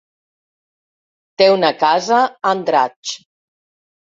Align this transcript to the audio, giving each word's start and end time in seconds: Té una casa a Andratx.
Té 1.41 1.49
una 1.57 1.71
casa 1.83 2.17
a 2.23 2.33
Andratx. 2.55 3.15